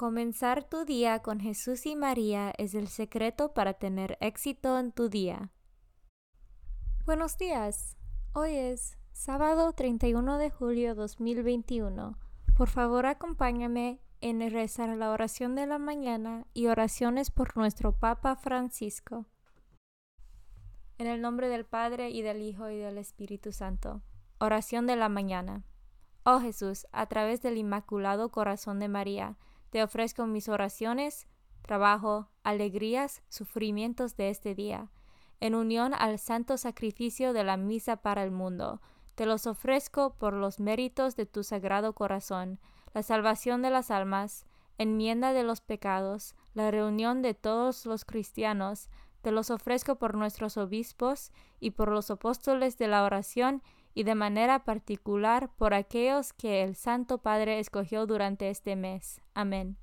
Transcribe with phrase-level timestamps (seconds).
[0.00, 5.10] Comenzar tu día con Jesús y María es el secreto para tener éxito en tu
[5.10, 5.50] día.
[7.04, 7.98] Buenos días.
[8.32, 12.16] Hoy es sábado 31 de julio 2021.
[12.56, 18.36] Por favor, acompáñame en rezar la oración de la mañana y oraciones por nuestro Papa
[18.36, 19.26] Francisco.
[20.96, 24.00] En el nombre del Padre y del Hijo y del Espíritu Santo.
[24.38, 25.62] Oración de la mañana.
[26.24, 29.36] Oh Jesús, a través del Inmaculado Corazón de María,
[29.70, 31.26] te ofrezco mis oraciones,
[31.62, 34.90] trabajo, alegrías, sufrimientos de este día,
[35.40, 38.80] en unión al santo sacrificio de la misa para el mundo.
[39.14, 42.58] Te los ofrezco por los méritos de tu sagrado corazón,
[42.92, 44.46] la salvación de las almas,
[44.78, 48.88] enmienda de los pecados, la reunión de todos los cristianos,
[49.22, 51.30] te los ofrezco por nuestros obispos
[51.60, 53.62] y por los apóstoles de la oración
[53.94, 59.20] y de manera particular por aquellos que el Santo Padre escogió durante este mes.
[59.34, 59.76] Amén.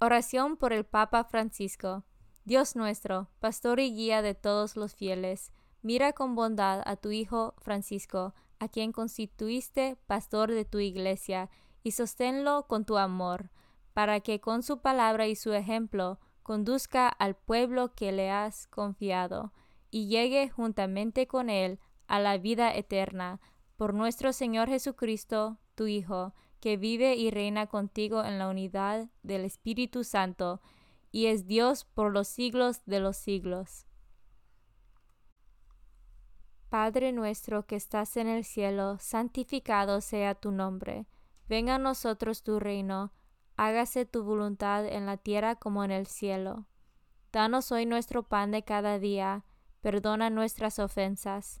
[0.00, 2.04] Oración por el Papa Francisco.
[2.44, 7.54] Dios nuestro, pastor y guía de todos los fieles, mira con bondad a tu Hijo
[7.58, 11.48] Francisco, a quien constituiste pastor de tu iglesia,
[11.82, 13.50] y sosténlo con tu amor,
[13.94, 19.52] para que con su palabra y su ejemplo conduzca al pueblo que le has confiado,
[19.90, 21.78] y llegue juntamente con él
[22.14, 23.40] a la vida eterna,
[23.76, 29.44] por nuestro Señor Jesucristo, tu Hijo, que vive y reina contigo en la unidad del
[29.44, 30.60] Espíritu Santo,
[31.10, 33.86] y es Dios por los siglos de los siglos.
[36.68, 41.08] Padre nuestro que estás en el cielo, santificado sea tu nombre.
[41.48, 43.12] Venga a nosotros tu reino,
[43.56, 46.66] hágase tu voluntad en la tierra como en el cielo.
[47.32, 49.44] Danos hoy nuestro pan de cada día,
[49.80, 51.60] perdona nuestras ofensas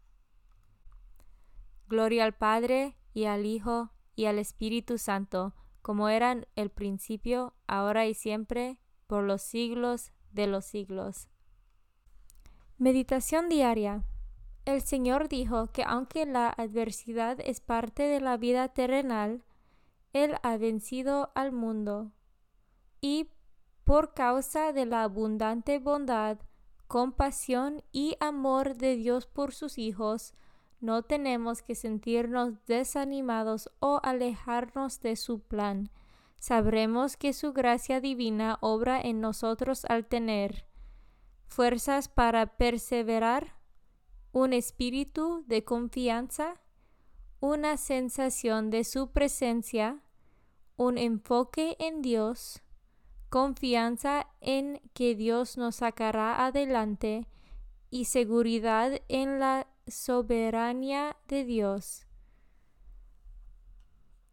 [1.91, 8.07] Gloria al Padre, y al Hijo, y al Espíritu Santo, como eran el principio, ahora
[8.07, 11.27] y siempre, por los siglos de los siglos.
[12.77, 14.05] Meditación diaria.
[14.63, 19.43] El Señor dijo que aunque la adversidad es parte de la vida terrenal,
[20.13, 22.13] Él ha vencido al mundo.
[23.01, 23.31] Y
[23.83, 26.39] por causa de la abundante bondad,
[26.87, 30.33] compasión y amor de Dios por sus hijos,
[30.81, 35.89] no tenemos que sentirnos desanimados o alejarnos de su plan.
[36.39, 40.65] Sabremos que su gracia divina obra en nosotros al tener
[41.45, 43.55] fuerzas para perseverar,
[44.31, 46.61] un espíritu de confianza,
[47.41, 50.01] una sensación de su presencia,
[50.77, 52.61] un enfoque en Dios,
[53.29, 57.27] confianza en que Dios nos sacará adelante
[57.89, 62.07] y seguridad en la soberanía de Dios.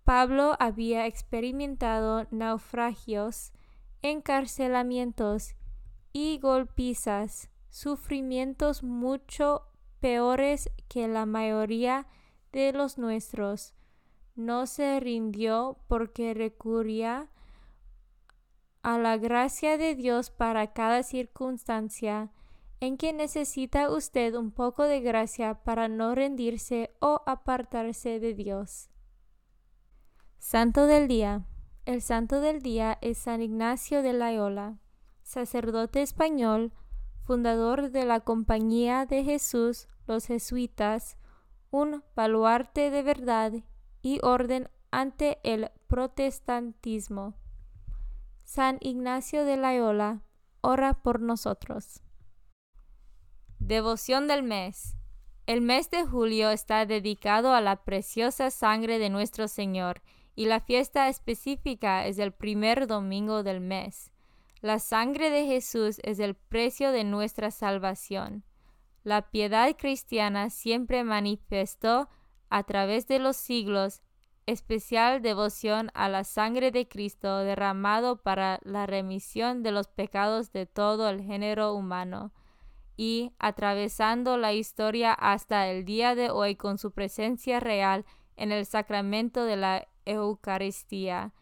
[0.04, 3.52] Pablo había experimentado naufragios,
[4.00, 5.54] encarcelamientos
[6.12, 9.66] y golpizas, sufrimientos mucho
[10.00, 12.06] peores que la mayoría
[12.52, 13.74] de los nuestros.
[14.34, 17.28] No se rindió porque recurría
[18.82, 22.30] a la gracia de Dios para cada circunstancia
[22.80, 28.90] en que necesita usted un poco de gracia para no rendirse o apartarse de Dios.
[30.38, 31.44] Santo del Día.
[31.84, 34.78] El Santo del Día es San Ignacio de Loyola,
[35.22, 36.72] sacerdote español,
[37.24, 41.16] fundador de la Compañía de Jesús, los jesuitas,
[41.70, 43.52] un baluarte de verdad
[44.00, 47.34] y orden ante el protestantismo.
[48.44, 50.22] San Ignacio de Loyola,
[50.60, 52.02] ora por nosotros.
[53.60, 54.96] Devoción del mes.
[55.46, 60.00] El mes de julio está dedicado a la preciosa sangre de nuestro Señor
[60.34, 64.12] y la fiesta específica es el primer domingo del mes.
[64.60, 68.44] La sangre de Jesús es el precio de nuestra salvación.
[69.02, 72.08] La piedad cristiana siempre manifestó
[72.48, 74.02] a través de los siglos
[74.46, 80.64] especial devoción a la sangre de Cristo derramado para la remisión de los pecados de
[80.64, 82.32] todo el género humano
[82.98, 88.04] y atravesando la historia hasta el día de hoy con su presencia real
[88.36, 91.32] en el sacramento de la Eucaristía.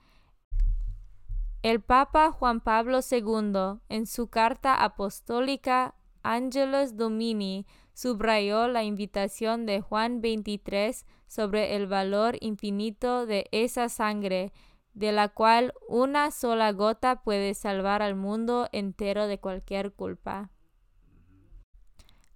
[1.62, 9.80] El Papa Juan Pablo II, en su carta apostólica Angelus Domini, subrayó la invitación de
[9.80, 14.52] Juan 23 sobre el valor infinito de esa sangre,
[14.92, 20.50] de la cual una sola gota puede salvar al mundo entero de cualquier culpa.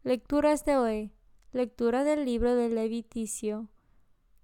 [0.03, 1.13] Lecturas de hoy.
[1.53, 3.69] Lectura del libro de Leviticio,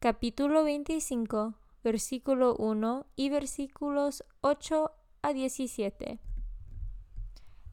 [0.00, 4.90] capítulo 25, versículo 1 y versículos 8
[5.22, 6.20] a 17.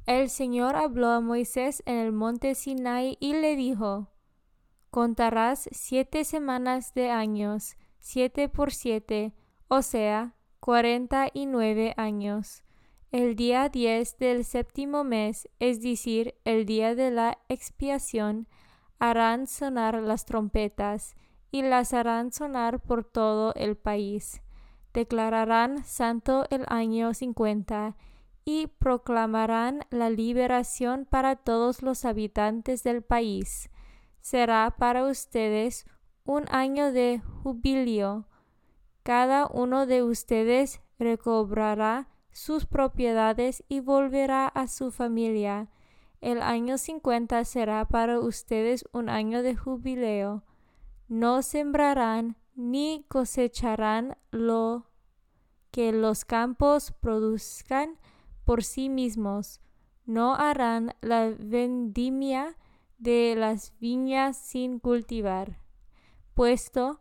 [0.06, 4.08] El Señor habló a Moisés en el monte Sinai y le dijo,
[4.90, 9.34] Contarás siete semanas de años, siete por siete,
[9.68, 12.64] o sea, cuarenta y nueve años.
[13.14, 18.48] El día diez del séptimo mes, es decir, el día de la expiación,
[18.98, 21.16] harán sonar las trompetas,
[21.52, 24.42] y las harán sonar por todo el país.
[24.96, 27.96] Declararán santo el año cincuenta,
[28.46, 33.70] y proclamarán la liberación para todos los habitantes del país.
[34.22, 35.86] Será para ustedes
[36.26, 38.28] un año de jubileo.
[39.04, 45.70] Cada uno de ustedes recobrará sus propiedades y volverá a su familia.
[46.20, 50.44] El año cincuenta será para ustedes un año de jubileo.
[51.08, 54.90] No sembrarán ni cosecharán lo
[55.72, 57.98] que los campos produzcan
[58.46, 59.60] por sí mismos,
[60.06, 62.58] no harán la vendimia
[62.98, 65.60] de las viñas sin cultivar,
[66.34, 67.00] puesto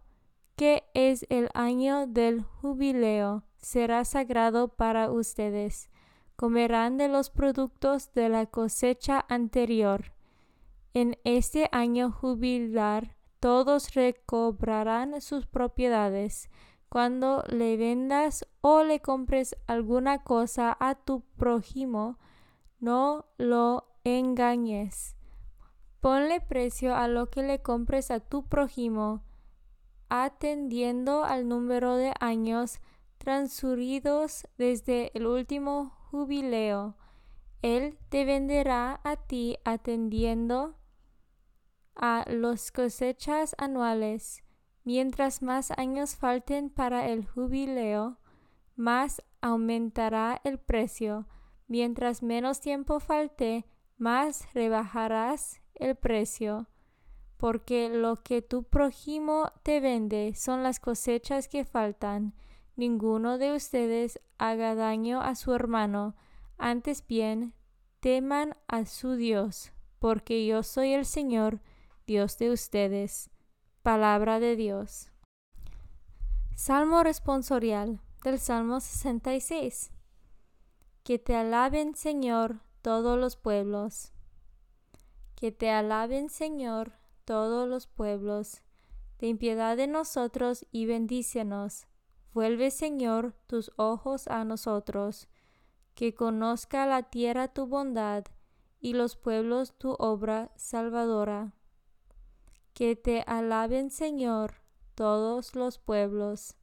[0.56, 5.88] que es el año del jubileo, será sagrado para ustedes.
[6.36, 10.12] Comerán de los productos de la cosecha anterior.
[10.92, 16.50] En este año jubilar todos recobrarán sus propiedades.
[16.88, 22.18] Cuando le vendas o le compres alguna cosa a tu prójimo,
[22.80, 25.16] no lo engañes.
[26.00, 29.22] Ponle precio a lo que le compres a tu prójimo,
[30.08, 32.80] atendiendo al número de años
[33.22, 36.96] transcurridos desde el último jubileo.
[37.62, 40.74] Él te venderá a ti atendiendo
[41.94, 44.42] a los cosechas anuales.
[44.82, 48.18] Mientras más años falten para el jubileo,
[48.74, 51.28] más aumentará el precio.
[51.68, 53.66] Mientras menos tiempo falte,
[53.98, 56.66] más rebajarás el precio.
[57.36, 62.34] Porque lo que tu prójimo te vende son las cosechas que faltan.
[62.76, 66.16] Ninguno de ustedes haga daño a su hermano,
[66.56, 67.54] antes bien,
[68.00, 71.60] teman a su Dios, porque yo soy el Señor,
[72.06, 73.30] Dios de ustedes.
[73.82, 75.10] Palabra de Dios.
[76.54, 79.90] Salmo responsorial del Salmo 66.
[81.02, 84.12] Que te alaben, Señor, todos los pueblos.
[85.34, 86.92] Que te alaben, Señor,
[87.24, 88.62] todos los pueblos.
[89.16, 91.86] Ten piedad de nosotros y bendícenos.
[92.34, 95.28] Vuelve, Señor, tus ojos a nosotros.
[95.94, 98.24] Que conozca la tierra tu bondad
[98.80, 101.52] y los pueblos tu obra salvadora.
[102.72, 104.54] Que te alaben, Señor,
[104.94, 106.56] todos los pueblos.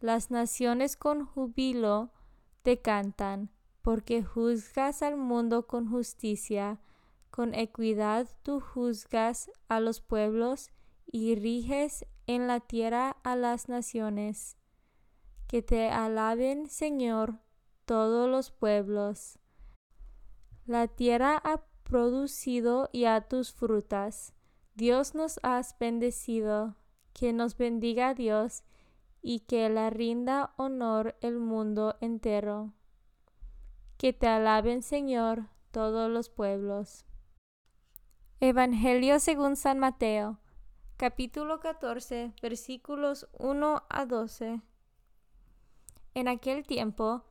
[0.00, 2.10] Las naciones con júbilo
[2.62, 3.50] te cantan,
[3.82, 6.80] porque juzgas al mundo con justicia,
[7.30, 10.70] con equidad tú juzgas a los pueblos
[11.06, 14.57] y riges en la tierra a las naciones.
[15.48, 17.40] Que te alaben, Señor,
[17.84, 19.40] todos los pueblos.
[20.66, 24.34] La tierra ha producido ya tus frutas
[24.78, 26.76] Dios nos has bendecido,
[27.12, 28.62] que nos bendiga Dios
[29.20, 32.74] y que la rinda honor el mundo entero.
[33.96, 37.04] Que te alaben, Señor, todos los pueblos.
[38.38, 40.38] Evangelio según San Mateo,
[40.96, 44.62] capítulo 14, versículos 1 a 12.
[46.14, 47.24] En aquel tiempo,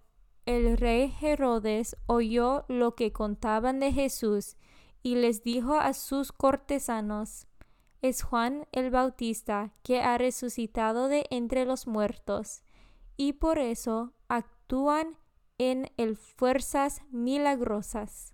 [0.46, 4.56] el rey Herodes oyó lo que contaban de Jesús
[5.04, 7.48] y les dijo a sus cortesanos,
[8.02, 12.62] es Juan el Bautista que ha resucitado de entre los muertos,
[13.18, 15.18] y por eso actúan
[15.58, 18.34] en él fuerzas milagrosas.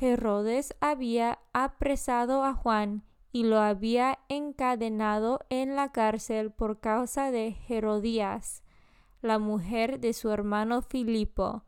[0.00, 7.56] Herodes había apresado a Juan y lo había encadenado en la cárcel por causa de
[7.68, 8.62] Herodías,
[9.22, 11.64] la mujer de su hermano Filipo,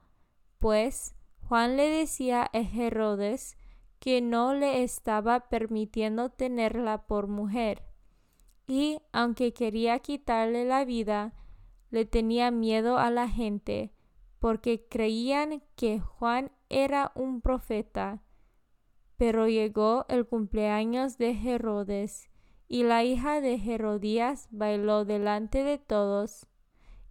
[0.58, 1.14] pues
[1.48, 3.56] Juan le decía a Herodes
[4.00, 7.82] que no le estaba permitiendo tenerla por mujer.
[8.66, 11.32] Y aunque quería quitarle la vida,
[11.90, 13.92] le tenía miedo a la gente,
[14.40, 18.22] porque creían que Juan era un profeta.
[19.16, 22.30] Pero llegó el cumpleaños de Herodes,
[22.66, 26.46] y la hija de Herodías bailó delante de todos,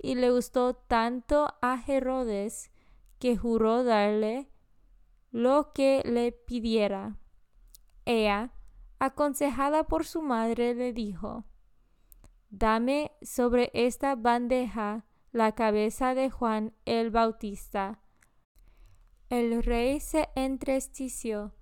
[0.03, 2.71] y le gustó tanto a Herodes
[3.19, 4.49] que juró darle
[5.31, 7.17] lo que le pidiera.
[8.03, 8.51] Ella,
[8.99, 11.45] aconsejada por su madre, le dijo,
[12.49, 18.01] Dame sobre esta bandeja la cabeza de Juan el Bautista.
[19.29, 21.55] El rey se entristeció,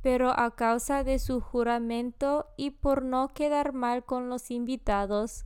[0.00, 5.44] pero a causa de su juramento y por no quedar mal con los invitados,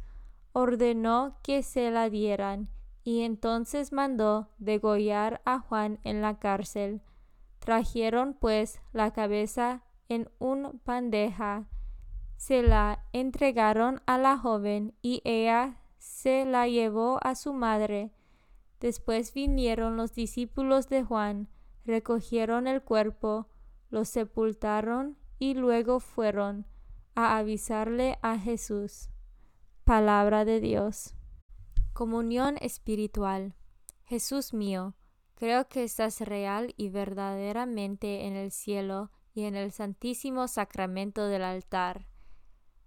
[0.56, 2.70] ordenó que se la dieran,
[3.04, 7.02] y entonces mandó degollar a Juan en la cárcel.
[7.58, 11.68] Trajeron pues la cabeza en un bandeja,
[12.38, 18.14] se la entregaron a la joven y ella se la llevó a su madre.
[18.80, 21.50] Después vinieron los discípulos de Juan,
[21.84, 23.46] recogieron el cuerpo,
[23.90, 26.64] lo sepultaron y luego fueron
[27.14, 29.10] a avisarle a Jesús.
[29.86, 31.14] Palabra de Dios.
[31.92, 33.54] Comunión espiritual.
[34.02, 34.96] Jesús mío,
[35.36, 41.44] creo que estás real y verdaderamente en el cielo y en el santísimo sacramento del
[41.44, 42.08] altar.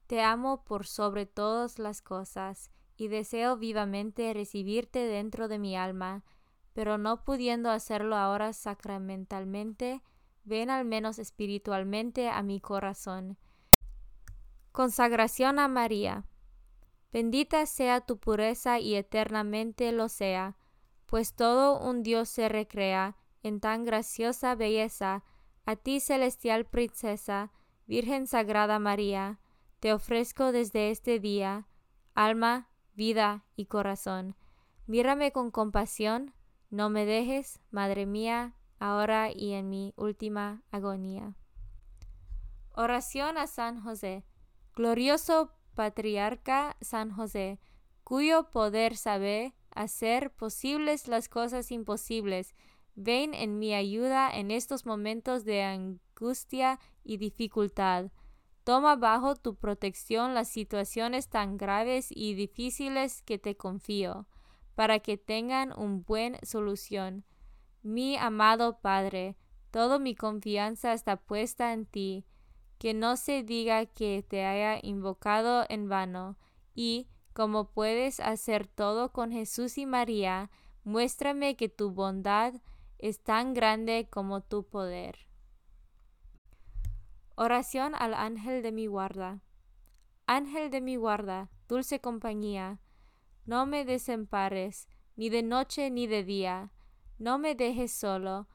[0.08, 6.26] Te amo por sobre todas las cosas y deseo vivamente recibirte dentro de mi alma,
[6.74, 10.04] pero no pudiendo hacerlo ahora sacramentalmente,
[10.44, 13.38] ven al menos espiritualmente a mi corazón.
[14.74, 16.26] Consagración a María.
[17.12, 20.58] Bendita sea tu pureza y eternamente lo sea,
[21.06, 25.24] pues todo un Dios se recrea en tan graciosa belleza,
[25.66, 27.52] a ti celestial princesa,
[27.88, 29.40] Virgen Sagrada María,
[29.80, 31.68] te ofrezco desde este día,
[32.14, 34.36] alma, vida y corazón.
[34.86, 36.34] Mírame con compasión,
[36.70, 41.34] no me dejes, Madre mía, ahora y en mi última agonía.
[42.74, 44.24] Oración a San José.
[44.76, 47.58] Glorioso patriarca San José,
[48.04, 52.54] cuyo poder sabe hacer posibles las cosas imposibles,
[52.96, 58.12] ven en mi ayuda en estos momentos de angustia y dificultad.
[58.66, 64.28] Toma bajo tu protección las situaciones tan graves y difíciles que te confío,
[64.76, 67.24] para que tengan un buen solución.
[67.84, 69.38] Mi amado Padre,
[69.72, 72.26] toda mi confianza está puesta en ti,
[72.80, 76.38] que no se diga que te haya invocado en vano,
[76.74, 80.50] y, como puedes hacer todo con Jesús y María,
[80.86, 82.54] muéstrame que tu bondad
[82.98, 85.28] es tan grande como tu poder.
[87.36, 89.44] Oración al ángel de mi guarda.
[90.26, 92.80] Ángel de mi guarda, dulce compañía,
[93.46, 96.72] no me desempares, ni de noche ni de día,
[97.18, 98.48] no me dejes solo,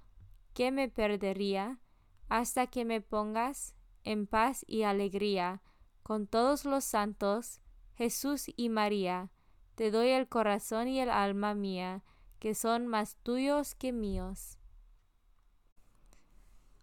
[0.54, 1.80] que me perdería,
[2.28, 5.62] hasta que me pongas en paz y alegría,
[6.02, 7.60] con todos los santos,
[7.94, 9.30] Jesús y María,
[9.74, 12.02] te doy el corazón y el alma mía,
[12.38, 14.58] que son más tuyos que míos.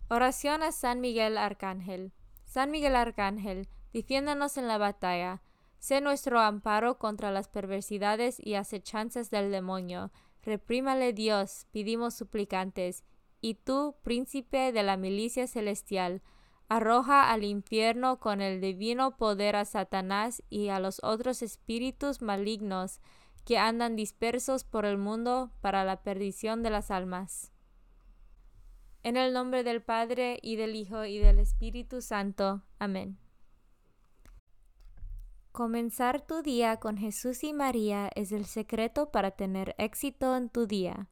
[0.09, 2.11] Oración a San Miguel Arcángel.
[2.43, 5.41] San Miguel Arcángel, defiéndanos en la batalla.
[5.79, 10.11] Sé nuestro amparo contra las perversidades y acechanzas del demonio.
[10.43, 13.05] Reprímale Dios, pedimos suplicantes.
[13.39, 16.21] Y tú, príncipe de la milicia celestial,
[16.71, 23.01] arroja al infierno con el divino poder a Satanás y a los otros espíritus malignos
[23.43, 27.51] que andan dispersos por el mundo para la perdición de las almas.
[29.03, 32.63] En el nombre del Padre y del Hijo y del Espíritu Santo.
[32.79, 33.17] Amén.
[35.51, 40.67] Comenzar tu día con Jesús y María es el secreto para tener éxito en tu
[40.67, 41.09] día.